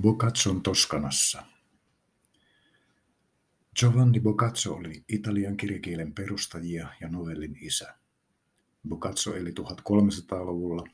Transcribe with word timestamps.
Boccaccion 0.00 0.62
Toskanassa 0.62 1.46
Giovanni 3.76 4.20
Boccaccio 4.20 4.74
oli 4.74 5.04
italian 5.08 5.56
kirjakielen 5.56 6.14
perustajia 6.14 6.88
ja 7.00 7.08
novellin 7.08 7.56
isä. 7.60 7.94
Boccaccio 8.88 9.34
eli 9.36 9.50
1300-luvulla. 9.50 10.84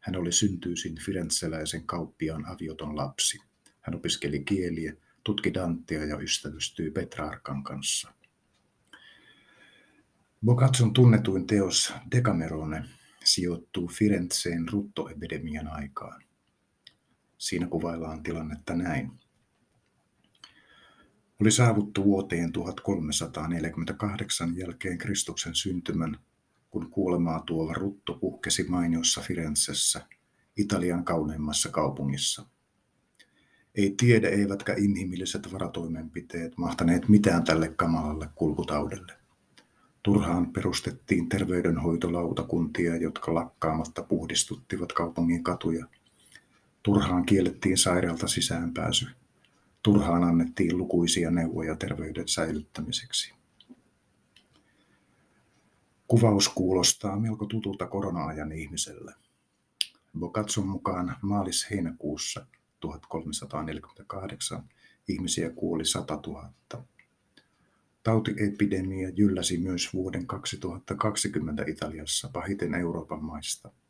Hän 0.00 0.16
oli 0.16 0.32
syntyisin 0.32 0.98
firenzeläisen 1.04 1.86
kauppiaan 1.86 2.46
avioton 2.46 2.96
lapsi. 2.96 3.38
Hän 3.80 3.94
opiskeli 3.94 4.44
kieliä, 4.44 4.94
tutki 5.24 5.54
Dantea 5.54 6.04
ja 6.04 6.16
ystävystyi 6.18 6.90
Petrarkan 6.90 7.62
kanssa. 7.64 8.12
Boccaccion 10.44 10.92
tunnetuin 10.92 11.46
teos 11.46 11.92
Decamerone 12.10 12.84
sijoittuu 13.24 13.88
Firenzeen 13.88 14.68
ruttoepidemian 14.68 15.68
aikaan. 15.68 16.24
Siinä 17.44 17.66
kuvaillaan 17.66 18.22
tilannetta 18.22 18.74
näin. 18.74 19.12
Oli 21.40 21.50
saavuttu 21.50 22.04
vuoteen 22.04 22.52
1348 22.52 24.56
jälkeen 24.56 24.98
Kristuksen 24.98 25.54
syntymän, 25.54 26.18
kun 26.70 26.90
kuolemaa 26.90 27.42
tuova 27.46 27.72
rutto 27.72 28.14
puhkesi 28.14 28.64
mainiossa 28.68 29.20
Firenzessä, 29.20 30.06
Italian 30.56 31.04
kauneimmassa 31.04 31.68
kaupungissa. 31.68 32.46
Ei 33.74 33.94
tiede 33.96 34.28
eivätkä 34.28 34.74
inhimilliset 34.78 35.52
varatoimenpiteet 35.52 36.56
mahtaneet 36.56 37.08
mitään 37.08 37.44
tälle 37.44 37.68
kamalalle 37.68 38.28
kulkutaudelle. 38.34 39.12
Turhaan 40.02 40.52
perustettiin 40.52 41.28
terveydenhoitolautakuntia, 41.28 42.96
jotka 42.96 43.34
lakkaamatta 43.34 44.02
puhdistuttivat 44.02 44.92
kaupungin 44.92 45.44
katuja– 45.44 45.86
Turhaan 46.84 47.26
kiellettiin 47.26 47.78
sairaalta 47.78 48.28
sisäänpääsy. 48.28 49.06
Turhaan 49.82 50.24
annettiin 50.24 50.78
lukuisia 50.78 51.30
neuvoja 51.30 51.76
terveyden 51.76 52.28
säilyttämiseksi. 52.28 53.32
Kuvaus 56.08 56.48
kuulostaa 56.48 57.20
melko 57.20 57.46
tutulta 57.46 57.86
korona-ajan 57.86 58.52
ihmiselle. 58.52 59.14
Boccaccion 60.18 60.68
mukaan 60.68 61.16
maalis-heinäkuussa 61.22 62.46
1348 62.80 64.62
ihmisiä 65.08 65.50
kuoli 65.50 65.84
100 65.84 66.20
000. 66.26 66.52
Tautiepidemia 68.02 69.08
jylläsi 69.08 69.58
myös 69.58 69.94
vuoden 69.94 70.26
2020 70.26 71.64
Italiassa 71.66 72.30
pahiten 72.32 72.74
Euroopan 72.74 73.24
maista– 73.24 73.72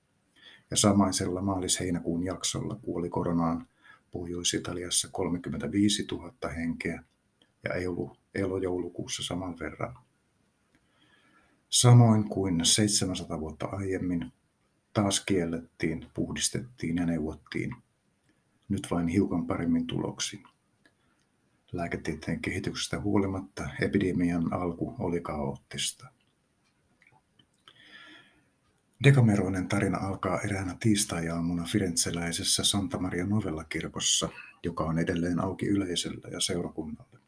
ja 0.75 0.78
samaisella 0.78 1.42
maalis-heinäkuun 1.42 2.25
jaksolla 2.25 2.78
kuoli 2.83 3.08
koronaan 3.08 3.67
Pohjois-Italiassa 4.11 5.08
35 5.12 6.06
000 6.11 6.48
henkeä 6.56 7.03
ja 7.64 7.70
elojoulukuussa 8.34 9.22
saman 9.22 9.58
verran. 9.58 9.98
Samoin 11.69 12.28
kuin 12.28 12.64
700 12.64 13.41
vuotta 13.41 13.66
aiemmin, 13.66 14.33
taas 14.92 15.25
kiellettiin, 15.25 16.06
puhdistettiin 16.14 16.97
ja 16.97 17.06
neuvottiin. 17.06 17.77
Nyt 18.69 18.86
vain 18.91 19.09
hiukan 19.09 19.47
paremmin 19.47 19.86
tuloksi. 19.86 20.42
Lääketieteen 21.72 22.41
kehityksestä 22.41 23.00
huolimatta 23.00 23.69
epidemian 23.81 24.53
alku 24.53 24.94
oli 24.98 25.20
kaoottista. 25.20 26.13
Dekameroinen 29.05 29.69
tarina 29.69 29.98
alkaa 29.98 30.41
eräänä 30.41 30.77
tiistai-aamuna 30.80 31.64
firenzeläisessä 31.64 32.64
Santa 32.64 32.98
Maria 32.98 33.27
Novella-kirkossa, 33.27 34.28
joka 34.62 34.84
on 34.84 34.98
edelleen 34.98 35.41
auki 35.41 35.66
yleisölle 35.66 36.28
ja 36.30 36.41
seurakunnalle. 36.41 37.19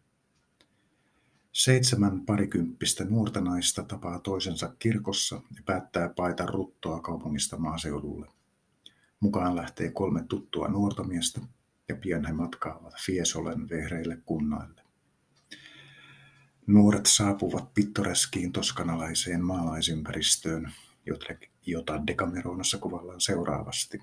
Seitsemän 1.52 2.20
parikymppistä 2.20 3.04
nuorta 3.04 3.40
naista 3.40 3.82
tapaa 3.82 4.18
toisensa 4.18 4.74
kirkossa 4.78 5.36
ja 5.56 5.62
päättää 5.66 6.08
paita 6.08 6.46
ruttoa 6.46 7.00
kaupungista 7.00 7.56
maaseudulle. 7.58 8.26
Mukaan 9.20 9.56
lähtee 9.56 9.90
kolme 9.90 10.24
tuttua 10.28 10.68
nuorta 10.68 11.04
miestä 11.04 11.40
ja 11.88 11.96
pian 11.96 12.24
he 12.24 12.32
matkaavat 12.32 12.94
Fiesolen 13.06 13.68
vehreille 13.68 14.16
kunnaille. 14.16 14.82
Nuoret 16.66 17.06
saapuvat 17.06 17.74
pittoreskiin 17.74 18.52
toskanalaiseen 18.52 19.44
maalaisympäristöön, 19.44 20.72
jota 21.66 22.06
Decameronassa 22.06 22.78
kuvallaan 22.78 23.20
seuraavasti. 23.20 24.02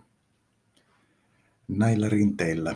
Näillä 1.68 2.09
rinteillä, 2.09 2.75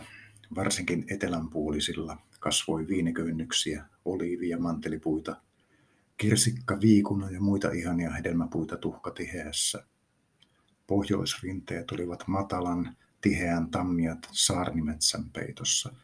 varsinkin 0.54 1.04
etelänpuolisilla, 1.10 2.16
kasvoi 2.40 2.88
viiniköynnöksiä, 2.88 3.84
oliivi- 4.04 4.48
ja 4.48 4.58
mantelipuita, 4.58 5.36
kirsikka, 6.16 6.80
viikuna 6.80 7.30
ja 7.30 7.40
muita 7.40 7.70
ihania 7.70 8.10
hedelmäpuita 8.10 8.76
tuhkatiheässä. 8.76 9.84
Pohjoisrinteet 10.86 11.90
olivat 11.90 12.24
matalan, 12.26 12.96
tiheän 13.20 13.70
tammiat 13.70 14.28
saarnimetsän 14.32 15.30
peitossa, 15.30 15.94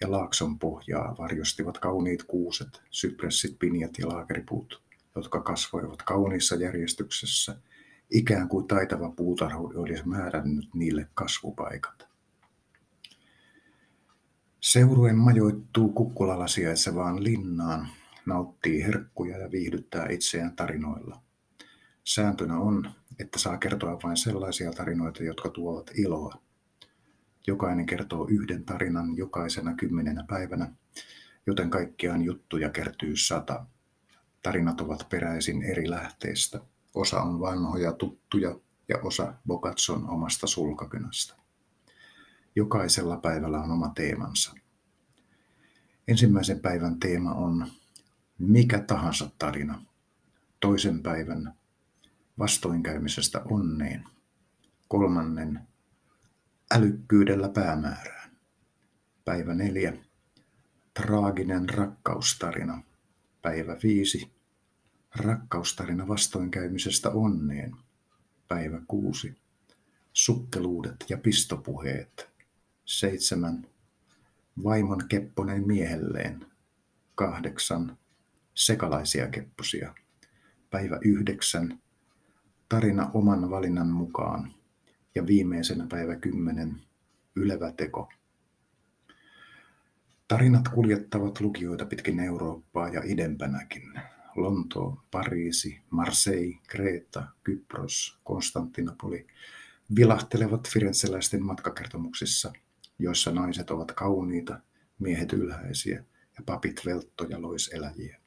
ja 0.00 0.10
laakson 0.10 0.58
pohjaa 0.58 1.16
varjostivat 1.18 1.78
kauniit 1.78 2.22
kuuset, 2.22 2.82
sypressit, 2.90 3.58
pinjat 3.58 3.98
ja 3.98 4.08
laakeripuut, 4.08 4.82
jotka 5.14 5.40
kasvoivat 5.40 6.02
kauniissa 6.02 6.56
järjestyksessä– 6.56 7.56
ikään 8.10 8.48
kuin 8.48 8.66
taitava 8.66 9.10
puutarhuri 9.10 9.76
olisi 9.76 10.08
määrännyt 10.08 10.68
niille 10.74 11.08
kasvupaikat. 11.14 12.08
Seuruen 14.60 15.16
majoittuu 15.16 15.88
Kukkulalla 15.92 16.46
sijaitsevaan 16.46 17.24
linnaan, 17.24 17.88
nauttii 18.26 18.84
herkkuja 18.84 19.38
ja 19.38 19.50
viihdyttää 19.50 20.06
itseään 20.08 20.56
tarinoilla. 20.56 21.22
Sääntönä 22.04 22.58
on, 22.58 22.90
että 23.18 23.38
saa 23.38 23.58
kertoa 23.58 23.98
vain 24.02 24.16
sellaisia 24.16 24.72
tarinoita, 24.72 25.22
jotka 25.22 25.48
tuovat 25.48 25.90
iloa. 25.94 26.34
Jokainen 27.46 27.86
kertoo 27.86 28.26
yhden 28.30 28.64
tarinan 28.64 29.16
jokaisena 29.16 29.74
kymmenenä 29.74 30.24
päivänä, 30.28 30.72
joten 31.46 31.70
kaikkiaan 31.70 32.22
juttuja 32.22 32.70
kertyy 32.70 33.16
sata. 33.16 33.66
Tarinat 34.42 34.80
ovat 34.80 35.06
peräisin 35.08 35.62
eri 35.62 35.90
lähteistä. 35.90 36.60
Osa 36.94 37.22
on 37.22 37.40
vanhoja 37.40 37.92
tuttuja 37.92 38.60
ja 38.88 38.98
osa 39.02 39.34
Boccaccion 39.46 40.10
omasta 40.10 40.46
sulkakynästä. 40.46 41.34
Jokaisella 42.56 43.16
päivällä 43.16 43.60
on 43.60 43.70
oma 43.70 43.88
teemansa. 43.94 44.54
Ensimmäisen 46.08 46.60
päivän 46.60 47.00
teema 47.00 47.34
on 47.34 47.66
mikä 48.38 48.78
tahansa 48.78 49.30
tarina. 49.38 49.82
Toisen 50.60 51.02
päivän 51.02 51.54
vastoinkäymisestä 52.38 53.42
onneen. 53.44 54.04
Kolmannen 54.88 55.60
älykkyydellä 56.74 57.48
päämäärään. 57.48 58.30
Päivä 59.24 59.54
neljä. 59.54 59.92
Traaginen 60.94 61.68
rakkaustarina. 61.68 62.82
Päivä 63.42 63.76
viisi 63.82 64.39
Rakkaustarina 65.16 66.08
vastoinkäymisestä 66.08 67.10
onneen. 67.10 67.76
Päivä 68.48 68.80
kuusi. 68.88 69.36
Sukkeluudet 70.12 70.96
ja 71.08 71.18
pistopuheet. 71.18 72.28
Seitsemän. 72.84 73.66
Vaimon 74.64 75.08
kepponeen 75.08 75.66
miehelleen. 75.66 76.46
Kahdeksan. 77.14 77.98
Sekalaisia 78.54 79.28
kepposia. 79.28 79.94
Päivä 80.70 80.98
yhdeksän. 81.04 81.78
Tarina 82.68 83.10
oman 83.14 83.50
valinnan 83.50 83.88
mukaan. 83.88 84.52
Ja 85.14 85.26
viimeisenä 85.26 85.86
päivä 85.88 86.16
kymmenen. 86.16 86.80
Ylevä 87.36 87.72
teko. 87.72 88.08
Tarinat 90.28 90.68
kuljettavat 90.68 91.40
lukijoita 91.40 91.86
pitkin 91.86 92.20
Eurooppaa 92.20 92.88
ja 92.88 93.02
idempänäkin. 93.04 93.92
Lontoo, 94.42 95.02
Pariisi, 95.10 95.80
Marseille, 95.90 96.58
Kreta, 96.68 97.26
Kypros, 97.44 98.18
Konstantinopoli 98.24 99.26
vilahtelevat 99.96 100.68
firenzeläisten 100.68 101.42
matkakertomuksissa, 101.42 102.52
joissa 102.98 103.30
naiset 103.30 103.70
ovat 103.70 103.92
kauniita, 103.92 104.60
miehet 104.98 105.32
ylhäisiä 105.32 106.04
ja 106.38 106.42
papit 106.46 106.82
velttoja 106.86 107.42
loiseläjiä. 107.42 108.20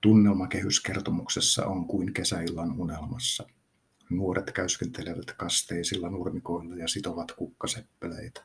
Tunnelmakehyskertomuksessa 0.00 1.66
on 1.66 1.86
kuin 1.86 2.12
kesäillan 2.12 2.80
unelmassa. 2.80 3.46
Nuoret 4.10 4.50
käyskentelevät 4.50 5.32
kasteisilla 5.36 6.10
nurmikoilla 6.10 6.76
ja 6.76 6.88
sitovat 6.88 7.32
kukkaseppeleitä. 7.32 8.44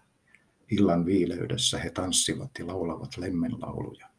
Illan 0.72 1.06
viileydessä 1.06 1.78
he 1.80 1.90
tanssivat 1.90 2.52
ja 2.60 2.68
laulavat 2.68 3.18
lemmenlauluja. 3.18 4.11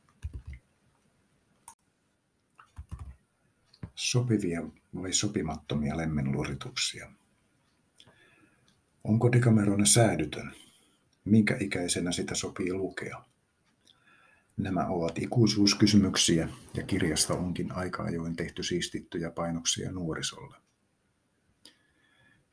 Sopivia 3.94 4.62
vai 4.94 5.12
sopimattomia 5.12 5.96
lemmenluorituksia? 5.96 7.12
Onko 9.04 9.32
Decamerone 9.32 9.86
säädytön? 9.86 10.52
Minkä 11.24 11.56
ikäisenä 11.60 12.12
sitä 12.12 12.34
sopii 12.34 12.72
lukea? 12.72 13.24
Nämä 14.56 14.86
ovat 14.86 15.18
ikuisuuskysymyksiä 15.18 16.48
ja 16.74 16.82
kirjasta 16.82 17.34
onkin 17.34 17.72
aika 17.72 18.02
ajoin 18.02 18.36
tehty 18.36 18.62
siistittyjä 18.62 19.30
painoksia 19.30 19.92
nuorisolle. 19.92 20.56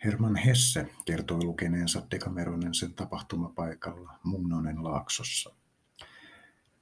Herman 0.03 0.35
Hesse 0.35 0.87
kertoi 1.05 1.43
lukeneensa 1.43 2.07
Dekameronen 2.11 2.73
sen 2.73 2.93
tapahtumapaikalla 2.93 4.19
Mumnonen 4.23 4.83
laaksossa. 4.83 5.55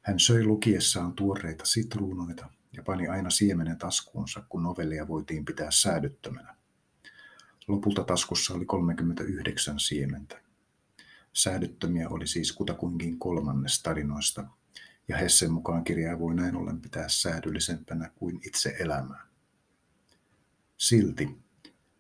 Hän 0.02 0.20
söi 0.20 0.44
lukiessaan 0.44 1.14
tuoreita 1.14 1.66
sitruunoita 1.66 2.50
ja 2.78 2.84
pani 2.84 3.08
aina 3.08 3.30
siemenen 3.30 3.78
taskuunsa, 3.78 4.44
kun 4.50 4.64
novellia 4.64 5.08
voitiin 5.08 5.46
pitää 5.46 5.72
säädyttömänä. 5.72 6.56
Lopulta 7.68 8.04
taskussa 8.04 8.54
oli 8.54 8.66
39 8.66 9.80
siementä. 9.80 10.42
Säädyttömiä 11.34 12.10
oli 12.10 12.28
siis 12.28 12.52
kutakuinkin 12.52 13.20
kolmannes 13.20 13.84
tarinoista, 13.84 14.48
ja 15.08 15.18
Hessen 15.18 15.52
mukaan 15.52 15.84
kirjaa 15.84 16.20
voi 16.20 16.36
näin 16.36 16.56
ollen 16.56 16.82
pitää 16.82 17.10
säädyllisempänä 17.10 18.12
kuin 18.16 18.40
itse 18.48 18.76
elämää. 18.80 19.28
Silti 20.78 21.38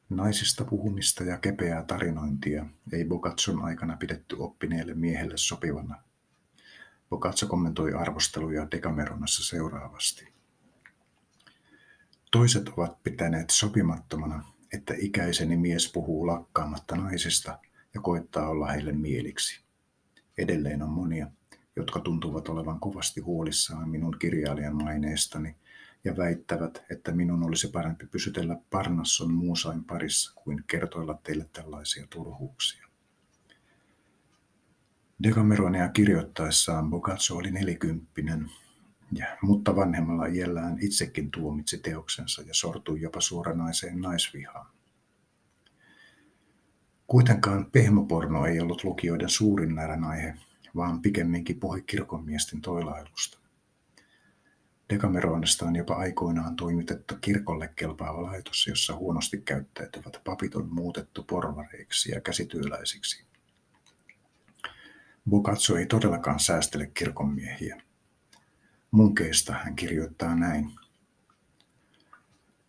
naisista 0.09 0.65
puhumista 0.65 1.23
ja 1.23 1.37
kepeää 1.37 1.83
tarinointia 1.83 2.65
ei 2.91 3.05
Bocatson 3.05 3.61
aikana 3.61 3.97
pidetty 3.97 4.35
oppineelle 4.39 4.93
miehelle 4.93 5.37
sopivana. 5.37 6.03
Bocaccio 7.09 7.47
kommentoi 7.47 7.93
arvosteluja 7.93 8.67
Decameronassa 8.71 9.43
seuraavasti. 9.43 10.36
Toiset 12.31 12.69
ovat 12.69 13.03
pitäneet 13.03 13.49
sopimattomana, 13.49 14.43
että 14.73 14.93
ikäiseni 14.97 15.57
mies 15.57 15.91
puhuu 15.91 16.27
lakkaamatta 16.27 16.95
naisista 16.95 17.59
ja 17.93 18.01
koettaa 18.01 18.49
olla 18.49 18.67
heille 18.67 18.91
mieliksi. 18.91 19.61
Edelleen 20.37 20.83
on 20.83 20.89
monia, 20.89 21.27
jotka 21.75 21.99
tuntuvat 21.99 22.49
olevan 22.49 22.79
kovasti 22.79 23.21
huolissaan 23.21 23.89
minun 23.89 24.15
kirjailijan 24.19 24.75
maineestani 24.75 25.55
ja 26.03 26.17
väittävät, 26.17 26.83
että 26.91 27.11
minun 27.11 27.43
olisi 27.43 27.67
parempi 27.67 28.05
pysytellä 28.05 28.57
Parnasson 28.69 29.33
muusain 29.33 29.83
parissa 29.83 30.33
kuin 30.35 30.63
kertoilla 30.67 31.19
teille 31.23 31.49
tällaisia 31.53 32.07
turhuuksia. 32.09 32.87
Decameronia 35.23 35.89
kirjoittaessaan 35.89 36.89
Boccaccio 36.89 37.35
oli 37.35 37.51
nelikymppinen, 37.51 38.51
ja, 39.11 39.37
mutta 39.41 39.75
vanhemmalla 39.75 40.25
iällään 40.25 40.77
itsekin 40.81 41.31
tuomitsi 41.31 41.77
teoksensa 41.77 42.41
ja 42.41 42.53
sortui 42.53 43.01
jopa 43.01 43.21
suoranaiseen 43.21 44.01
naisvihaan. 44.01 44.67
Kuitenkaan 47.07 47.71
pehmoporno 47.71 48.45
ei 48.45 48.59
ollut 48.59 48.83
lukijoiden 48.83 49.29
suurin 49.29 49.75
närän 49.75 50.03
aihe, 50.03 50.33
vaan 50.75 51.01
pikemminkin 51.01 51.59
puhe 51.59 51.81
kirkonmiesten 51.81 52.61
toilailusta. 52.61 53.39
Dekameronista 54.89 55.65
on 55.65 55.75
jopa 55.75 55.95
aikoinaan 55.95 56.55
toimitettu 56.55 57.15
kirkolle 57.21 57.73
kelpaava 57.75 58.23
laitos, 58.23 58.67
jossa 58.67 58.95
huonosti 58.95 59.41
käyttäytyvät 59.41 60.21
papit 60.23 60.55
on 60.55 60.73
muutettu 60.73 61.23
porvareiksi 61.23 62.11
ja 62.11 62.21
käsityöläisiksi. 62.21 63.25
Bocaccio 65.29 65.75
ei 65.75 65.85
todellakaan 65.85 66.39
säästele 66.39 66.87
kirkonmiehiä. 66.87 67.86
Munkeista 68.97 69.53
hän 69.53 69.75
kirjoittaa 69.75 70.35
näin. 70.35 70.71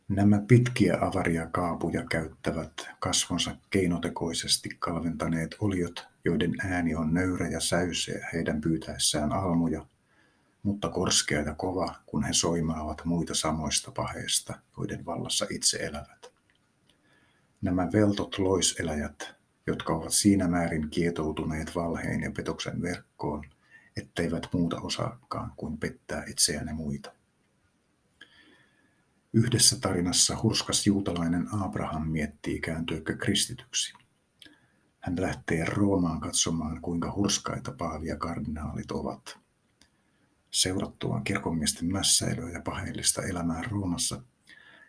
Nämä 0.09 0.43
pitkiä 0.49 0.99
avaria 1.01 1.47
kaapuja 1.47 2.05
käyttävät 2.11 2.73
kasvonsa 2.99 3.57
keinotekoisesti 3.71 4.69
kalventaneet 4.79 5.57
oliot, 5.61 6.09
joiden 6.25 6.55
ääni 6.61 6.95
on 6.95 7.15
nöyrä 7.15 7.49
ja 7.49 7.61
säyseä 7.61 8.29
heidän 8.33 8.61
pyytäessään 8.61 9.33
almuja, 9.33 9.87
mutta 10.63 10.89
korskea 10.89 11.41
ja 11.41 11.55
kova, 11.55 11.95
kun 12.07 12.25
he 12.25 12.33
soimaavat 12.33 13.05
muita 13.05 13.35
samoista 13.35 13.93
paheista, 13.93 14.55
joiden 14.79 15.07
vallassa 15.07 15.47
itse 15.51 15.79
elävät. 15.79 16.33
Nämä 17.63 17.89
veltot 17.93 18.39
loiseläjät, 18.39 19.35
jotka 19.67 19.93
ovat 19.93 20.13
siinä 20.13 20.49
määrin 20.49 20.91
kietoutuneet 20.91 21.75
valheen 21.75 22.23
ja 22.23 22.31
petoksen 22.31 22.83
verkkoon, 22.83 23.45
etteivät 23.99 24.49
muuta 24.53 24.81
osaakaan 24.81 25.53
kuin 25.57 25.79
pettää 25.79 26.25
itseään 26.25 26.67
ja 26.67 26.75
muita. 26.75 27.13
Yhdessä 29.33 29.81
tarinassa 29.81 30.43
hurskas 30.43 30.87
juutalainen 30.87 31.49
Abraham 31.53 32.09
miettii 32.09 32.61
kääntyykö 32.61 33.17
kristityksi. 33.17 33.93
Hän 35.01 35.21
lähtee 35.21 35.65
Roomaan 35.65 36.21
katsomaan, 36.21 36.83
kuinka 36.83 37.13
hurskaita 37.13 37.73
paavia 37.73 38.17
kardinaalit 38.17 38.91
ovat. 38.91 39.39
Seurattuaan 40.51 41.25
kirkonmiesten 41.25 41.93
mässäilyä 41.93 42.51
ja 42.51 42.63
paheellista 42.63 43.23
elämää 43.23 43.63
Roomassa, 43.63 44.23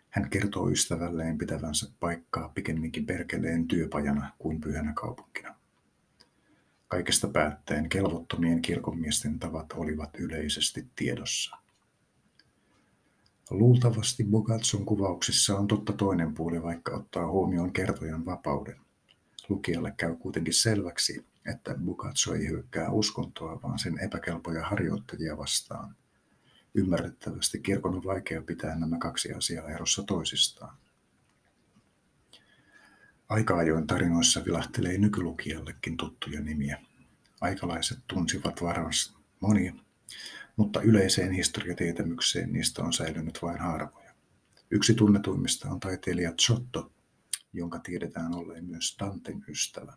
hän 0.10 0.30
kertoo 0.30 0.70
ystävälleen 0.70 1.38
pitävänsä 1.38 1.92
paikkaa 2.00 2.50
pikemminkin 2.50 3.06
perkeleen 3.06 3.68
työpajana 3.68 4.34
kuin 4.40 4.62
pyhänä 4.62 4.94
kaupunkina. 4.94 5.59
Kaikesta 6.90 7.28
päättäen 7.28 7.90
kelvottomien 7.90 8.62
kirkonmiesten 8.62 9.40
tavat 9.40 9.74
olivat 9.76 10.10
yleisesti 10.16 10.88
tiedossa. 10.96 11.58
Luultavasti 13.50 14.24
Bogatson 14.24 14.86
kuvauksissa 14.86 15.58
on 15.58 15.68
totta 15.68 15.94
toinen 15.94 16.34
puoli, 16.34 16.64
vaikka 16.64 16.96
ottaa 16.96 17.28
huomioon 17.28 17.74
kertojan 17.74 18.26
vapauden. 18.26 18.76
Lukijalle 19.50 19.94
käy 19.98 20.16
kuitenkin 20.16 20.54
selväksi, 20.54 21.26
että 21.46 21.76
Bukatso 21.86 22.34
ei 22.34 22.48
hyökkää 22.48 22.90
uskontoa, 22.90 23.60
vaan 23.64 23.80
sen 23.80 24.00
epäkelpoja 24.00 24.66
harjoittajia 24.66 25.38
vastaan. 25.38 25.96
Ymmärrettävästi 26.74 27.60
kirkon 27.60 27.96
on 27.96 28.04
vaikea 28.04 28.42
pitää 28.42 28.76
nämä 28.76 28.98
kaksi 28.98 29.34
asiaa 29.34 29.70
erossa 29.70 30.04
toisistaan. 30.04 30.78
Aika-ajoin 33.30 33.88
tarinoissa 33.88 34.46
vilahtelee 34.46 34.98
nykylukijallekin 34.98 35.98
tuttuja 35.98 36.42
nimiä. 36.42 36.81
Aikalaiset 37.42 38.00
tunsivat 38.08 38.62
varmasti 38.62 39.18
monia, 39.40 39.74
mutta 40.56 40.81
yleiseen 40.81 41.31
historiatietämykseen 41.31 42.54
niistä 42.54 42.84
on 42.84 42.94
säilynyt 42.94 43.40
vain 43.42 43.60
harvoja. 43.60 44.14
Yksi 44.72 44.94
tunnetuimmista 44.94 45.70
on 45.70 45.80
taiteilija 45.80 46.34
Giotto, 46.46 46.92
jonka 47.54 47.80
tiedetään 47.80 48.36
olleen 48.36 48.66
myös 48.66 48.98
Danten 49.00 49.46
ystävä. 49.48 49.94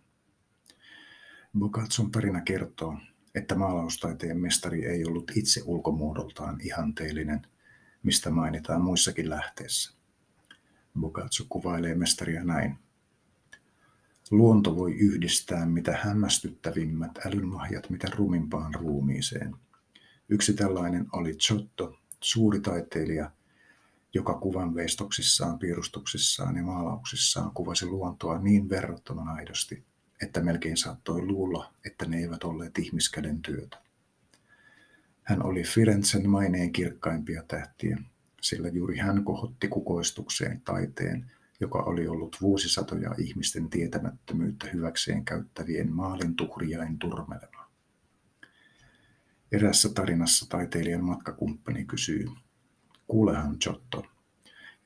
Boccaccion 1.58 2.10
tarina 2.10 2.40
kertoo, 2.40 2.98
että 3.34 3.54
maalaustaiteen 3.54 4.40
mestari 4.40 4.86
ei 4.86 5.04
ollut 5.04 5.32
itse 5.34 5.62
ulkomuodoltaan 5.64 6.60
ihanteellinen, 6.60 7.46
mistä 8.02 8.30
mainitaan 8.30 8.82
muissakin 8.82 9.30
lähteissä. 9.30 9.94
Boccaccio 11.00 11.46
kuvailee 11.48 11.94
mestaria 11.94 12.44
näin. 12.44 12.78
Luonto 14.30 14.76
voi 14.76 14.92
yhdistää 14.94 15.66
mitä 15.66 15.98
hämmästyttävimmät 16.02 17.10
älynlahjat 17.26 17.90
mitä 17.90 18.08
rumimpaan 18.16 18.74
ruumiiseen. 18.74 19.56
Yksi 20.28 20.54
tällainen 20.54 21.06
oli 21.12 21.34
Giotto, 21.48 21.98
suuri 22.20 22.60
taiteilija, 22.60 23.30
joka 24.14 24.34
kuvanveistoksissaan, 24.34 25.58
piirustuksissaan 25.58 26.56
ja 26.56 26.62
maalauksissaan 26.62 27.50
kuvasi 27.54 27.86
luontoa 27.86 28.38
niin 28.38 28.68
verrattoman 28.68 29.28
aidosti, 29.28 29.84
että 30.22 30.40
melkein 30.40 30.76
saattoi 30.76 31.22
luulla, 31.22 31.74
että 31.86 32.06
ne 32.06 32.16
eivät 32.16 32.44
olleet 32.44 32.78
ihmiskäden 32.78 33.42
työtä. 33.42 33.82
Hän 35.22 35.46
oli 35.46 35.62
Firenzen 35.62 36.30
maineen 36.30 36.72
kirkkaimpia 36.72 37.42
tähtiä, 37.48 37.98
sillä 38.40 38.68
juuri 38.68 38.98
hän 38.98 39.24
kohotti 39.24 39.68
kukoistukseen 39.68 40.60
taiteen, 40.60 41.30
joka 41.62 41.78
oli 41.78 42.08
ollut 42.08 42.36
vuosisatoja 42.40 43.14
ihmisten 43.18 43.70
tietämättömyyttä 43.70 44.66
hyväkseen 44.72 45.24
käyttävien 45.24 45.92
maalintuhriain 45.92 46.98
turmelema. 46.98 47.70
Erässä 49.52 49.88
tarinassa 49.88 50.48
taiteilijan 50.48 51.04
matkakumppani 51.04 51.84
kysyy, 51.84 52.26
kuulehan 53.06 53.56
Giotto, 53.60 54.04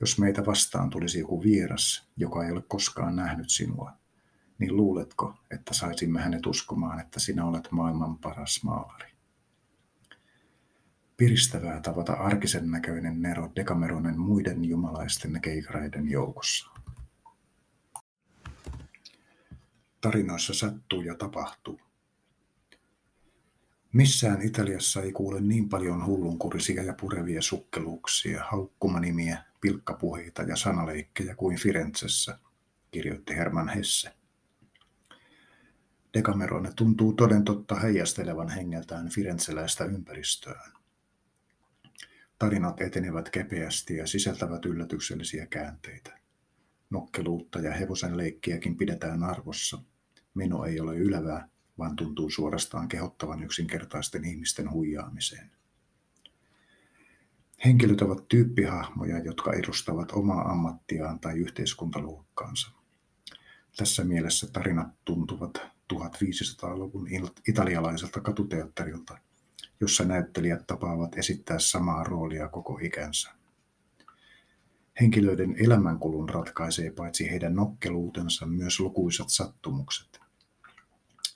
jos 0.00 0.18
meitä 0.18 0.46
vastaan 0.46 0.90
tulisi 0.90 1.18
joku 1.18 1.42
vieras, 1.42 2.08
joka 2.16 2.44
ei 2.44 2.52
ole 2.52 2.62
koskaan 2.68 3.16
nähnyt 3.16 3.50
sinua, 3.50 3.92
niin 4.58 4.76
luuletko, 4.76 5.34
että 5.50 5.74
saisimme 5.74 6.20
hänet 6.20 6.46
uskomaan, 6.46 7.00
että 7.00 7.20
sinä 7.20 7.44
olet 7.44 7.68
maailman 7.70 8.18
paras 8.18 8.64
maalari? 8.64 9.15
Piristävää 11.16 11.80
tavata 11.80 12.12
arkisen 12.12 12.70
näköinen 12.70 13.22
Nero 13.22 13.50
Dekameronen 13.56 14.18
muiden 14.18 14.64
jumalaisten 14.64 15.40
keikareiden 15.40 16.10
joukossa. 16.10 16.70
Tarinoissa 20.00 20.54
sattuu 20.54 21.02
ja 21.02 21.14
tapahtuu. 21.14 21.80
Missään 23.92 24.42
Italiassa 24.42 25.02
ei 25.02 25.12
kuule 25.12 25.40
niin 25.40 25.68
paljon 25.68 26.06
hullunkurisia 26.06 26.82
ja 26.82 26.94
purevia 27.00 27.42
sukkeluuksia, 27.42 28.44
haukkumanimiä, 28.50 29.44
pilkkapuheita 29.60 30.42
ja 30.42 30.56
sanaleikkejä 30.56 31.34
kuin 31.34 31.58
Firenzessä, 31.58 32.38
kirjoitti 32.90 33.36
Herman 33.36 33.68
Hesse. 33.68 34.12
Decamerone 36.14 36.72
tuntuu 36.76 37.12
toden 37.12 37.44
totta 37.44 37.74
heijastelevan 37.74 38.48
hengeltään 38.48 39.08
firenzeläistä 39.08 39.84
ympäristöään. 39.84 40.75
Tarinat 42.38 42.80
etenevät 42.80 43.30
kepeästi 43.30 43.96
ja 43.96 44.06
sisältävät 44.06 44.64
yllätyksellisiä 44.64 45.46
käänteitä. 45.46 46.18
Nokkeluutta 46.90 47.58
ja 47.58 47.72
hevosen 47.72 48.16
leikkiäkin 48.16 48.76
pidetään 48.76 49.22
arvossa. 49.22 49.82
Meno 50.34 50.64
ei 50.64 50.80
ole 50.80 50.96
ylevää, 50.96 51.48
vaan 51.78 51.96
tuntuu 51.96 52.30
suorastaan 52.30 52.88
kehottavan 52.88 53.42
yksinkertaisten 53.42 54.24
ihmisten 54.24 54.70
huijaamiseen. 54.70 55.50
Henkilöt 57.64 58.02
ovat 58.02 58.28
tyyppihahmoja, 58.28 59.18
jotka 59.18 59.52
edustavat 59.52 60.12
omaa 60.12 60.50
ammattiaan 60.50 61.20
tai 61.20 61.38
yhteiskuntaluokkaansa. 61.38 62.70
Tässä 63.76 64.04
mielessä 64.04 64.46
tarinat 64.52 64.88
tuntuvat 65.04 65.60
1500-luvun 65.92 67.08
italialaiselta 67.48 68.20
katuteatterilta, 68.20 69.18
jossa 69.80 70.04
näyttelijät 70.04 70.66
tapaavat 70.66 71.18
esittää 71.18 71.58
samaa 71.58 72.04
roolia 72.04 72.48
koko 72.48 72.78
ikänsä. 72.82 73.30
Henkilöiden 75.00 75.56
elämänkulun 75.58 76.28
ratkaisee 76.28 76.90
paitsi 76.90 77.30
heidän 77.30 77.54
nokkeluutensa 77.54 78.46
myös 78.46 78.80
lukuisat 78.80 79.28
sattumukset. 79.30 80.20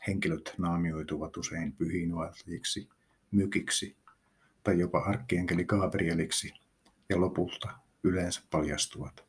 Henkilöt 0.06 0.54
naamioituvat 0.59 1.37
usein 1.37 1.73
pyhiinvaeltajiksi, 1.73 2.88
mykiksi 3.30 3.97
tai 4.62 4.78
jopa 4.78 4.99
arkkienkeli 4.99 5.64
Gabrieliksi 5.64 6.52
ja 7.09 7.20
lopulta 7.20 7.68
yleensä 8.04 8.42
paljastuvat. 8.50 9.25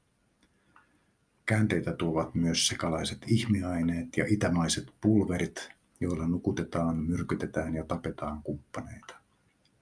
Käänteitä 1.45 1.93
tuovat 1.93 2.35
myös 2.35 2.67
sekalaiset 2.67 3.17
ihmeaineet 3.27 4.17
ja 4.17 4.25
itämaiset 4.27 4.93
pulverit, 5.01 5.69
joilla 6.01 6.27
nukutetaan, 6.27 6.97
myrkytetään 6.97 7.75
ja 7.75 7.83
tapetaan 7.83 8.43
kumppaneita. 8.43 9.15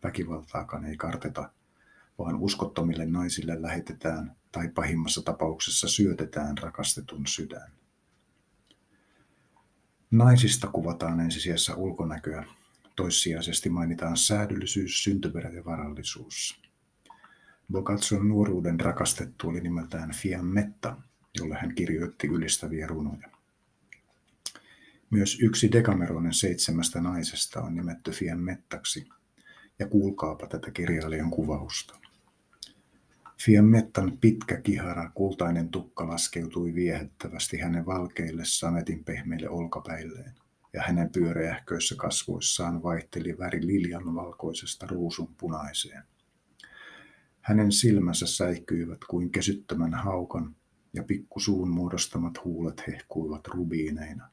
Väkivaltaakaan 0.03 0.85
ei 0.85 0.97
karteta, 0.97 1.49
vaan 2.19 2.35
uskottomille 2.35 3.05
naisille 3.05 3.61
lähetetään 3.61 4.35
tai 4.51 4.69
pahimmassa 4.69 5.21
tapauksessa 5.21 5.87
syötetään 5.87 6.57
rakastetun 6.57 7.27
sydän. 7.27 7.71
Naisista 10.11 10.67
kuvataan 10.67 11.19
ensisijassa 11.19 11.75
ulkonäköä, 11.75 12.45
toissijaisesti 12.95 13.69
mainitaan 13.69 14.17
säädyllisyys, 14.17 15.03
syntyperä 15.03 15.49
ja 15.49 15.65
varallisuus. 15.65 16.61
Boccaccion 17.71 18.29
nuoruuden 18.29 18.79
rakastettu 18.79 19.49
oli 19.49 19.61
nimeltään 19.61 20.11
Fiammetta, 20.11 20.97
jolle 21.39 21.55
hän 21.55 21.75
kirjoitti 21.75 22.27
ylistäviä 22.27 22.87
runoja. 22.87 23.38
Myös 25.09 25.37
yksi 25.41 25.71
Decameronen 25.71 26.33
seitsemästä 26.33 27.01
naisesta 27.01 27.61
on 27.61 27.75
nimetty 27.75 28.11
Fiammettaksi, 28.11 29.09
ja 29.79 29.87
kuulkaapa 29.87 30.47
tätä 30.47 30.71
kirjailijan 30.71 31.31
kuvausta. 31.31 31.99
Fiammettan 33.45 34.17
pitkä 34.21 34.61
kihara, 34.61 35.11
kultainen 35.13 35.69
tukka 35.69 36.07
laskeutui 36.07 36.75
viehättävästi 36.75 37.57
hänen 37.57 37.85
valkeille 37.85 38.45
sametin 38.45 39.03
pehmeille 39.03 39.49
olkapäilleen, 39.49 40.33
ja 40.73 40.81
hänen 40.81 41.09
pyöreähköissä 41.09 41.95
kasvoissaan 41.95 42.83
vaihteli 42.83 43.37
väri 43.37 43.67
liljan 43.67 44.15
valkoisesta 44.15 44.87
ruusun 44.87 45.35
punaiseen. 45.35 46.03
Hänen 47.41 47.71
silmänsä 47.71 48.27
säikkyivät 48.27 48.99
kuin 49.09 49.31
kesyttömän 49.31 49.93
haukan, 49.93 50.55
ja 50.93 51.03
pikkusuun 51.03 51.69
muodostamat 51.69 52.45
huulet 52.45 52.87
hehkuivat 52.87 53.47
rubiineina. 53.47 54.29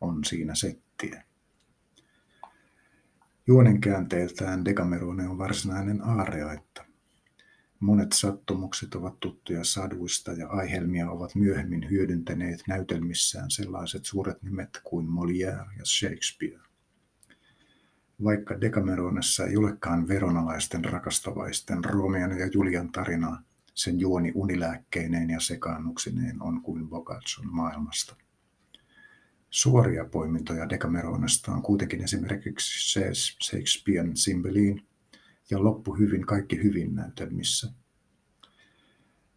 On 0.00 0.24
siinä 0.24 0.54
settiä. 0.54 1.24
Juonen 3.46 3.80
käänteeltään 3.80 4.64
on 5.28 5.38
varsinainen 5.38 6.04
aareaitta. 6.04 6.84
Monet 7.80 8.12
sattumukset 8.12 8.94
ovat 8.94 9.20
tuttuja 9.20 9.64
saduista 9.64 10.32
ja 10.32 10.48
aihelmia 10.48 11.10
ovat 11.10 11.34
myöhemmin 11.34 11.90
hyödyntäneet 11.90 12.60
näytelmissään 12.68 13.50
sellaiset 13.50 14.04
suuret 14.04 14.42
nimet 14.42 14.80
kuin 14.84 15.06
Molière 15.06 15.78
ja 15.78 15.84
Shakespeare. 15.84 16.60
Vaikka 18.24 18.60
Decameronessa 18.60 19.46
ei 19.46 19.56
olekaan 19.56 20.08
veronalaisten 20.08 20.84
rakastavaisten 20.84 21.84
Romeon 21.84 22.38
ja 22.38 22.46
Julian 22.46 22.92
tarinaa, 22.92 23.42
sen 23.74 24.00
juoni 24.00 24.32
unilääkkeineen 24.34 25.30
ja 25.30 25.40
sekaannuksineen 25.40 26.42
on 26.42 26.62
kuin 26.62 26.88
Boccaccion 26.88 27.54
maailmasta. 27.54 28.16
Suoria 29.50 30.04
poimintoja 30.04 30.68
Decameronesta 30.68 31.52
on 31.52 31.62
kuitenkin 31.62 32.04
esimerkiksi 32.04 33.00
Shakespearean 33.44 34.14
Cymbeline 34.14 34.82
ja 35.50 35.64
loppu 35.64 35.94
hyvin 35.94 36.26
kaikki 36.26 36.62
hyvin 36.62 36.94
näytelmissä. 36.94 37.72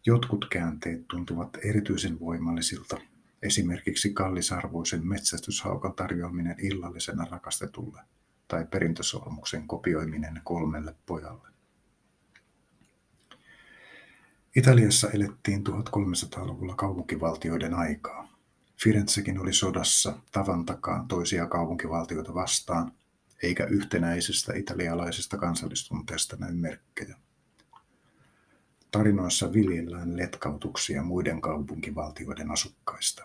Jotkut 0.06 0.46
käänteet 0.50 1.08
tuntuvat 1.08 1.58
erityisen 1.64 2.20
voimallisilta, 2.20 3.00
esimerkiksi 3.42 4.12
kallisarvoisen 4.12 5.06
metsästyshaukan 5.06 5.94
tarjoaminen 5.94 6.56
illallisena 6.58 7.24
rakastetulle 7.30 8.00
tai 8.48 8.66
perintösolmuksen 8.66 9.66
kopioiminen 9.66 10.40
kolmelle 10.44 10.94
pojalle. 11.06 11.48
Italiassa 14.56 15.10
elettiin 15.10 15.64
1300-luvulla 15.66 16.74
kaupunkivaltioiden 16.74 17.74
aikaa. 17.74 18.21
Firenzekin 18.82 19.38
oli 19.38 19.52
sodassa 19.52 20.18
tavan 20.32 20.66
takaa 20.66 21.04
toisia 21.08 21.46
kaupunkivaltioita 21.46 22.34
vastaan, 22.34 22.92
eikä 23.42 23.64
yhtenäisestä 23.64 24.54
italialaisesta 24.54 25.36
kansallistunteesta 25.36 26.36
näy 26.36 26.52
merkkejä. 26.54 27.16
Tarinoissa 28.90 29.52
viljellään 29.52 30.16
letkautuksia 30.16 31.02
muiden 31.02 31.40
kaupunkivaltioiden 31.40 32.50
asukkaista. 32.50 33.24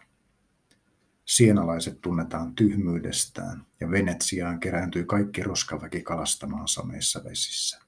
Sienalaiset 1.25 2.01
tunnetaan 2.01 2.55
tyhmyydestään 2.55 3.65
ja 3.79 3.91
Venetsiaan 3.91 4.59
kerääntyi 4.59 5.03
kaikki 5.03 5.43
roskaväki 5.43 6.01
kalastamaan 6.01 6.67
sameissa 6.67 7.23
vesissä. 7.23 7.79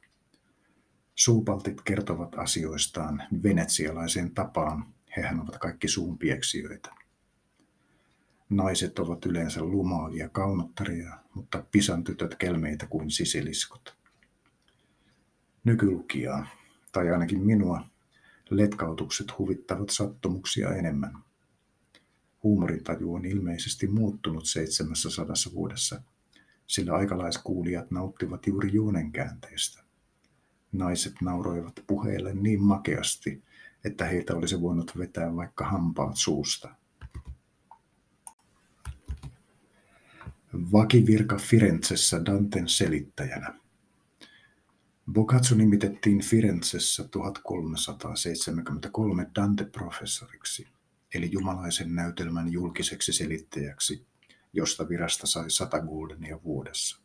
Suupaltit 1.15 1.81
kertovat 1.81 2.35
asioistaan 2.35 3.23
venetsialaiseen 3.43 4.33
tapaan, 4.33 4.93
hehän 5.17 5.39
ovat 5.39 5.57
kaikki 5.57 5.87
suunpieksijöitä. 5.87 6.98
Naiset 8.49 8.99
ovat 8.99 9.25
yleensä 9.25 9.63
lumaavia 9.63 10.29
kaunottaria, 10.29 11.17
mutta 11.33 11.63
pisan 11.71 12.03
tytöt 12.03 12.35
kelmeitä 12.35 12.87
kuin 12.87 13.11
sisiliskot. 13.11 13.95
Nykylukijaa, 15.63 16.47
tai 16.91 17.09
ainakin 17.09 17.39
minua, 17.45 17.85
letkautukset 18.49 19.37
huvittavat 19.37 19.89
sattumuksia 19.89 20.75
enemmän. 20.75 21.13
Huumorintaju 22.43 23.13
on 23.13 23.25
ilmeisesti 23.25 23.87
muuttunut 23.87 24.45
seitsemässä 24.45 25.09
sadassa 25.09 25.53
vuodessa, 25.53 26.01
sillä 26.67 26.93
aikalaiskuulijat 26.93 27.91
nauttivat 27.91 28.47
juuri 28.47 28.73
juonenkäänteestä. 28.73 29.83
Naiset 30.71 31.13
nauroivat 31.21 31.83
puheille 31.87 32.33
niin 32.33 32.61
makeasti, 32.61 33.43
että 33.85 34.05
heitä 34.05 34.35
olisi 34.35 34.61
voinut 34.61 34.97
vetää 34.97 35.35
vaikka 35.35 35.65
hampaat 35.65 36.15
suusta. 36.15 36.75
Vakivirka 40.53 41.37
Firenzessä 41.37 42.25
Danten 42.25 42.69
selittäjänä. 42.69 43.59
Boccaccio 45.11 45.57
nimitettiin 45.57 46.21
Firenzessä 46.21 47.07
1373 47.07 49.27
Dante-professoriksi, 49.35 50.67
eli 51.13 51.31
jumalaisen 51.31 51.95
näytelmän 51.95 52.51
julkiseksi 52.51 53.13
selittäjäksi, 53.13 54.05
josta 54.53 54.89
virasta 54.89 55.27
sai 55.27 55.51
sata 55.51 55.79
guldenia 55.79 56.43
vuodessa. 56.43 57.01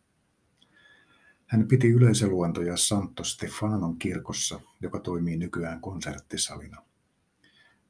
Hän 1.47 1.69
piti 1.69 1.89
yleisöluentoja 1.89 2.77
Santo 2.77 3.25
Stefanon 3.25 3.99
kirkossa, 3.99 4.61
joka 4.81 5.01
toimii 5.01 5.37
nykyään 5.37 5.81
konserttisalina. 5.81 6.83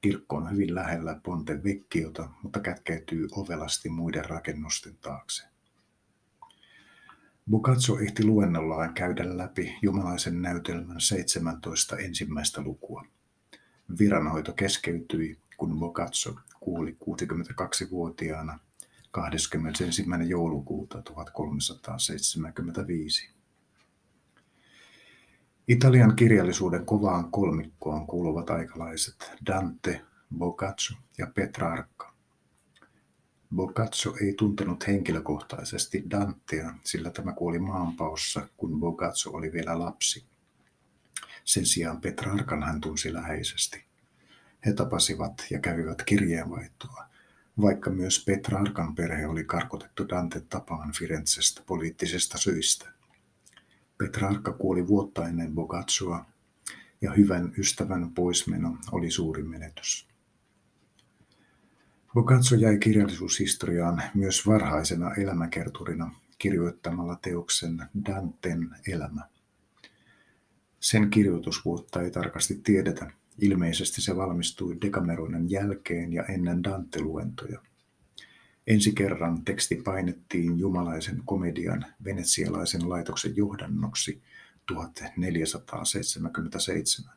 Kirkko 0.05 0.37
on 0.37 0.51
hyvin 0.51 0.75
lähellä 0.75 1.21
Ponte 1.23 1.65
Vecchiota, 1.65 2.29
mutta 2.43 2.61
kätkeytyy 2.61 3.29
ovelasti 3.33 3.89
muiden 3.89 4.25
rakennusten 4.25 4.97
taakse. 4.97 5.45
Boccaccio 7.51 7.99
ehti 7.99 8.25
luennollaan 8.25 8.95
käydä 8.95 9.39
läpi 9.39 9.79
jumalaisen 9.83 10.43
näytelmän 10.43 11.01
17 11.01 11.97
ensimmäistä 11.97 12.63
lukua. 12.63 13.07
Viranhoito 13.99 14.53
keskeytyi, 14.53 15.39
kun 15.57 15.79
Boccaccio 15.79 16.35
kuuli 16.61 16.97
62-vuotiaana 17.01 18.59
21. 19.11 20.05
joulukuuta 20.27 21.03
1375. 21.03 23.31
Italian 25.69 26.17
kirjallisuuden 26.17 26.87
kovaan 26.87 27.31
kolmikkoon 27.31 28.07
kuuluvat 28.07 28.51
aikalaiset 28.51 29.33
Dante, 29.47 30.01
Boccaccio 30.39 30.97
ja 31.19 31.27
Petrarca. 31.35 32.13
Boccaccio 33.55 34.17
ei 34.21 34.35
tuntenut 34.35 34.87
henkilökohtaisesti 34.87 36.05
Dantea, 36.11 36.75
sillä 36.85 37.11
tämä 37.11 37.33
kuoli 37.33 37.59
maanpaussa, 37.59 38.49
kun 38.57 38.81
Boccaccio 38.81 39.33
oli 39.33 39.53
vielä 39.53 39.79
lapsi. 39.79 40.25
Sen 41.45 41.67
sijaan 41.67 42.01
Petrarkan 42.01 42.63
hän 42.63 42.81
tunsi 42.81 43.13
läheisesti. 43.13 43.85
He 44.67 44.73
tapasivat 44.73 45.47
ja 45.51 45.59
kävivät 45.59 46.03
kirjeenvaihtoa, 46.03 47.05
vaikka 47.61 47.91
myös 47.91 48.25
Petrarkan 48.25 48.95
perhe 48.95 49.27
oli 49.27 49.45
karkotettu 49.45 50.09
Dante 50.09 50.41
tapaan 50.41 50.93
Firenzestä 50.93 51.63
poliittisista 51.67 52.39
syistä. 52.39 52.95
Petrarka 53.99 54.53
kuoli 54.53 54.87
vuotta 54.87 55.29
ennen 55.29 55.55
Boccacioa, 55.55 56.27
ja 57.01 57.13
hyvän 57.13 57.53
ystävän 57.59 58.11
poismeno 58.15 58.79
oli 58.93 59.11
suuri 59.11 59.43
menetys. 59.43 60.09
Boccaccio 62.15 62.59
jäi 62.59 62.79
kirjallisuushistoriaan 62.79 64.03
myös 64.15 64.47
varhaisena 64.47 65.15
elämäkerturina 65.15 66.15
kirjoittamalla 66.39 67.19
teoksen 67.23 67.83
Danten 68.07 68.71
elämä. 68.89 69.29
Sen 70.81 71.11
kirjoitusvuotta 71.11 72.03
ei 72.03 72.11
tarkasti 72.11 72.61
tiedetä. 72.65 73.11
Ilmeisesti 73.39 74.03
se 74.03 74.17
valmistui 74.17 74.79
Decameronen 74.81 75.51
jälkeen 75.51 76.13
ja 76.13 76.25
ennen 76.25 76.65
Dante-luentoja. 76.65 77.61
Ensi 78.67 78.93
kerran 78.93 79.45
teksti 79.45 79.77
painettiin 79.77 80.59
jumalaisen 80.59 81.23
komedian 81.25 81.87
venetsialaisen 82.05 82.89
laitoksen 82.89 83.37
johdannoksi 83.37 84.23
1477. 84.67 87.15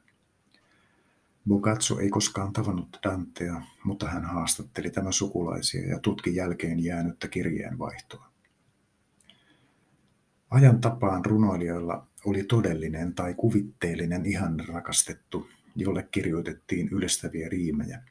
Boccaccio 1.48 2.00
ei 2.00 2.10
koskaan 2.10 2.54
tavannut 2.54 3.00
Dantea, 3.04 3.62
mutta 3.84 4.08
hän 4.08 4.26
haastatteli 4.26 4.90
tämän 4.90 5.14
sukulaisia 5.14 5.90
ja 5.90 6.00
tutki 6.00 6.36
jälkeen 6.36 6.84
jäänyttä 6.84 7.28
kirjeenvaihtoa. 7.28 8.32
Ajan 10.50 10.82
tapaan 10.82 11.26
runoilijoilla 11.26 12.08
oli 12.26 12.44
todellinen 12.44 13.16
tai 13.16 13.34
kuvitteellinen 13.34 14.26
ihan 14.26 14.60
rakastettu, 14.68 15.50
jolle 15.76 16.08
kirjoitettiin 16.12 16.90
ylestäviä 16.90 17.50
riimejä. 17.50 18.04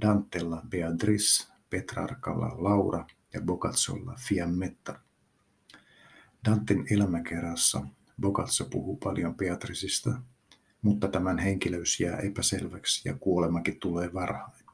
Dantella 0.00 0.62
Beatrice, 0.68 1.53
Petrarkalla 1.74 2.54
Laura 2.58 3.06
ja 3.32 3.40
Boccaciolla 3.40 4.14
Fiammetta. 4.28 5.00
Danten 6.44 6.84
elämäkerrassa 6.90 7.86
Boccaccio 8.20 8.66
puhuu 8.70 8.96
paljon 8.96 9.34
Beatricista, 9.34 10.20
mutta 10.82 11.08
tämän 11.08 11.38
henkilöys 11.38 12.00
jää 12.00 12.18
epäselväksi 12.18 13.08
ja 13.08 13.14
kuolemakin 13.14 13.80
tulee 13.80 14.12
varhain. 14.12 14.64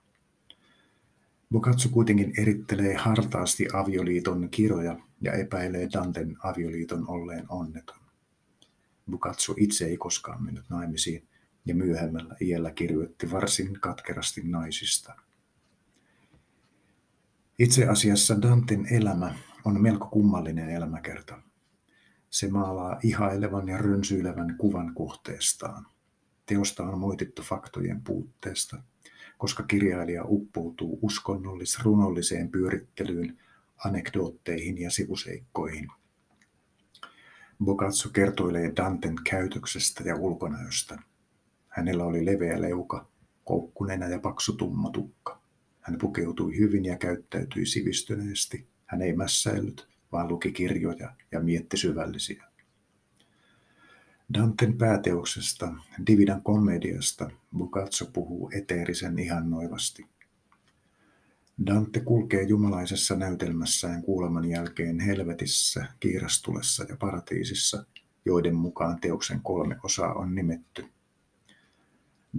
Boccaccio 1.52 1.90
kuitenkin 1.90 2.32
erittelee 2.38 2.96
hartaasti 2.96 3.68
avioliiton 3.72 4.48
kiroja 4.50 4.98
ja 5.20 5.32
epäilee 5.32 5.88
Danten 5.92 6.36
avioliiton 6.42 7.10
olleen 7.10 7.46
onneton. 7.48 8.00
Boccaccio 9.10 9.54
itse 9.58 9.84
ei 9.84 9.96
koskaan 9.96 10.42
mennyt 10.42 10.64
naimisiin 10.68 11.28
ja 11.64 11.74
myöhemmällä 11.74 12.36
iällä 12.40 12.70
kirjoitti 12.70 13.30
varsin 13.30 13.80
katkerasti 13.80 14.40
naisista. 14.44 15.29
Itse 17.60 17.86
asiassa 17.86 18.42
Danten 18.42 18.86
elämä 18.90 19.34
on 19.64 19.82
melko 19.82 20.08
kummallinen 20.08 20.70
elämäkerta. 20.70 21.42
Se 22.30 22.48
maalaa 22.48 23.00
ihailevan 23.02 23.68
ja 23.68 23.78
rönsyilevän 23.78 24.54
kuvan 24.58 24.94
kohteestaan. 24.94 25.86
Teosta 26.46 26.82
on 26.82 26.98
moitittu 26.98 27.42
faktojen 27.42 28.00
puutteesta, 28.02 28.82
koska 29.38 29.62
kirjailija 29.62 30.24
uppoutuu 30.24 30.98
uskonnollis-runolliseen 31.02 32.50
pyörittelyyn, 32.50 33.38
anekdootteihin 33.84 34.78
ja 34.78 34.90
sivuseikkoihin. 34.90 35.88
Boccaccio 37.64 38.10
kertoilee 38.10 38.72
Danten 38.76 39.14
käytöksestä 39.30 40.04
ja 40.04 40.16
ulkonäöstä. 40.16 40.98
Hänellä 41.68 42.04
oli 42.04 42.26
leveä 42.26 42.60
leuka, 42.60 43.08
koukkunenä 43.44 44.06
ja 44.06 44.18
paksu 44.18 44.52
tumma 44.52 44.90
tukka. 44.90 45.39
Hän 45.80 45.98
pukeutui 45.98 46.58
hyvin 46.58 46.84
ja 46.84 46.98
käyttäytyi 46.98 47.66
sivistyneesti. 47.66 48.66
Hän 48.86 49.02
ei 49.02 49.16
mässäillyt, 49.16 49.88
vaan 50.12 50.28
luki 50.28 50.52
kirjoja 50.52 51.14
ja 51.32 51.40
mietti 51.40 51.76
syvällisiä. 51.76 52.44
Danten 54.34 54.78
pääteoksesta, 54.78 55.74
Dividan 56.06 56.42
komediasta, 56.42 57.30
Boccaccio 57.56 58.06
puhuu 58.12 58.50
eteerisen 58.54 59.18
ihannoivasti. 59.18 60.06
Dante 61.66 62.00
kulkee 62.00 62.42
jumalaisessa 62.42 63.16
näytelmässään 63.16 64.02
kuoleman 64.02 64.44
jälkeen 64.44 65.00
helvetissä, 65.00 65.86
kiirastulessa 66.00 66.84
ja 66.88 66.96
paratiisissa, 66.96 67.84
joiden 68.24 68.54
mukaan 68.54 69.00
teoksen 69.00 69.40
kolme 69.42 69.76
osaa 69.82 70.14
on 70.14 70.34
nimetty. 70.34 70.84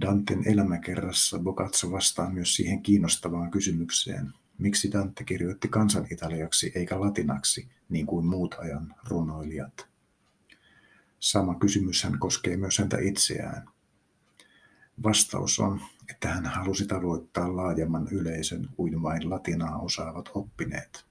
Danten 0.00 0.42
elämäkerrassa 0.46 1.38
Boccaccio 1.38 1.90
vastaa 1.90 2.30
myös 2.30 2.56
siihen 2.56 2.82
kiinnostavaan 2.82 3.50
kysymykseen, 3.50 4.32
miksi 4.58 4.92
Dante 4.92 5.24
kirjoitti 5.24 5.68
kansanitaliaksi 5.68 6.72
eikä 6.74 7.00
latinaksi, 7.00 7.68
niin 7.88 8.06
kuin 8.06 8.26
muut 8.26 8.54
ajan 8.58 8.94
runoilijat. 9.08 9.88
Sama 11.18 11.54
kysymys 11.54 12.04
hän 12.04 12.18
koskee 12.18 12.56
myös 12.56 12.78
häntä 12.78 12.98
itseään. 13.00 13.68
Vastaus 15.02 15.60
on, 15.60 15.80
että 16.10 16.28
hän 16.28 16.46
halusi 16.46 16.86
tavoittaa 16.86 17.56
laajemman 17.56 18.08
yleisön 18.10 18.68
kuin 18.76 19.02
vain 19.02 19.30
latinaa 19.30 19.78
osaavat 19.78 20.30
oppineet. 20.34 21.06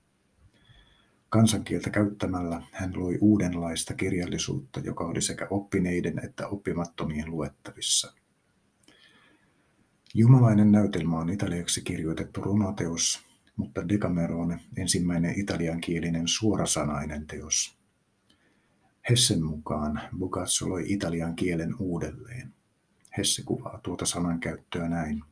Kansankieltä 1.30 1.90
käyttämällä 1.90 2.62
hän 2.72 2.92
loi 2.96 3.18
uudenlaista 3.22 3.94
kirjallisuutta, 3.94 4.80
joka 4.80 5.04
oli 5.04 5.22
sekä 5.22 5.48
oppineiden 5.50 6.26
että 6.26 6.48
oppimattomien 6.48 7.32
luettavissa. 7.32 8.21
Jumalainen 10.14 10.72
näytelmä 10.72 11.18
on 11.18 11.30
italiaksi 11.30 11.82
kirjoitettu 11.82 12.42
runoteos, 12.42 13.20
mutta 13.56 13.90
Decamerone 13.90 14.60
ensimmäinen 14.78 15.40
italiankielinen 15.40 16.28
suorasanainen 16.28 17.28
teos. 17.28 17.78
Hessen 19.10 19.44
mukaan 19.44 20.02
Boccaccio 20.20 20.70
loi 20.70 20.84
italian 20.88 21.36
kielen 21.36 21.76
uudelleen. 21.80 22.54
Hesse 23.18 23.44
kuvaa 23.44 23.80
tuota 23.84 24.06
sanankäyttöä 24.06 24.90
näin. 24.90 25.24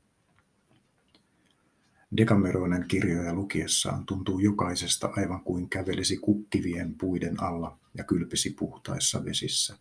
Dekameroinen 2.18 2.86
kirjoja 2.88 3.34
lukiessaan 3.34 4.06
tuntuu 4.06 4.40
jokaisesta 4.40 5.10
aivan 5.16 5.44
kuin 5.44 5.70
kävelisi 5.70 6.18
kukkivien 6.18 6.96
puiden 6.96 7.44
alla 7.44 7.78
ja 7.94 8.04
kylpisi 8.04 8.50
puhtaissa 8.50 9.26
vesissä. 9.26 9.78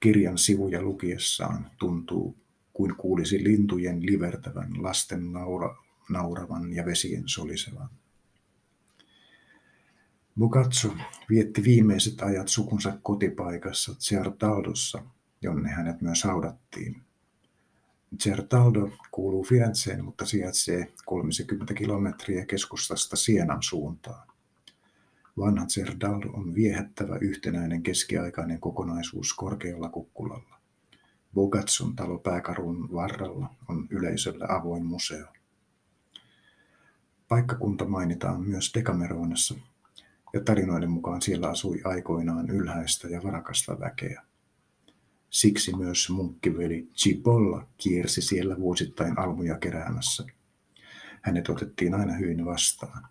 Kirjan 0.00 0.38
sivuja 0.38 0.82
lukiessaan 0.82 1.70
tuntuu 1.78 2.36
kuin 2.76 2.96
kuulisi 2.96 3.44
lintujen 3.44 4.06
livertävän, 4.06 4.82
lasten 4.82 5.32
naura, 5.32 5.76
nauravan 6.10 6.72
ja 6.72 6.84
vesien 6.84 7.22
solisevan. 7.26 7.88
Boccaccio 10.38 10.96
vietti 11.30 11.64
viimeiset 11.64 12.22
ajat 12.22 12.48
sukunsa 12.48 12.98
kotipaikassa 13.02 13.94
Certaldossa, 13.94 15.02
jonne 15.42 15.70
hänet 15.70 16.00
myös 16.00 16.24
haudattiin. 16.24 17.02
Certaldo 18.18 18.90
kuuluu 19.10 19.44
Firenzeen, 19.44 20.04
mutta 20.04 20.26
sijaitsee 20.26 20.92
30 21.06 21.74
kilometriä 21.74 22.46
keskustasta 22.46 23.16
Sienan 23.16 23.62
suuntaan. 23.62 24.28
Vanha 25.38 25.66
Certaldo 25.66 26.28
on 26.28 26.54
viehättävä 26.54 27.18
yhtenäinen 27.20 27.82
keskiaikainen 27.82 28.60
kokonaisuus 28.60 29.34
korkealla 29.34 29.88
kukkulalla. 29.88 30.55
Bogatsun 31.36 31.96
talo 31.96 32.18
pääkarun 32.18 32.92
varrella 32.92 33.50
on 33.68 33.86
yleisölle 33.90 34.46
avoin 34.48 34.86
museo. 34.86 35.26
Paikkakunta 37.28 37.84
mainitaan 37.84 38.40
myös 38.40 38.72
Dekameronassa, 38.74 39.54
ja 40.32 40.40
tarinoiden 40.40 40.90
mukaan 40.90 41.22
siellä 41.22 41.48
asui 41.48 41.80
aikoinaan 41.84 42.50
ylhäistä 42.50 43.08
ja 43.08 43.22
varakasta 43.22 43.80
väkeä. 43.80 44.22
Siksi 45.30 45.76
myös 45.76 46.10
munkkiveli 46.10 46.88
Cipolla 46.94 47.66
kiersi 47.76 48.22
siellä 48.22 48.56
vuosittain 48.58 49.18
almuja 49.18 49.58
keräämässä. 49.58 50.24
Hänet 51.22 51.48
otettiin 51.48 51.94
aina 51.94 52.12
hyvin 52.12 52.44
vastaan. 52.44 53.06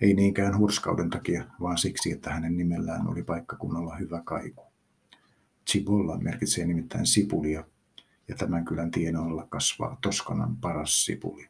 Ei 0.00 0.14
niinkään 0.14 0.58
hurskauden 0.58 1.10
takia, 1.10 1.44
vaan 1.60 1.78
siksi, 1.78 2.12
että 2.12 2.30
hänen 2.30 2.56
nimellään 2.56 3.08
oli 3.08 3.22
paikkakunnalla 3.22 3.96
hyvä 3.96 4.22
kaiku. 4.24 4.67
Cibolla 5.68 6.18
merkitsee 6.18 6.66
nimittäin 6.66 7.06
sipulia, 7.06 7.64
ja 8.28 8.36
tämän 8.36 8.64
kylän 8.64 8.90
tienoilla 8.90 9.46
kasvaa 9.46 9.98
Toskanan 10.00 10.56
paras 10.56 11.04
sipuli. 11.04 11.48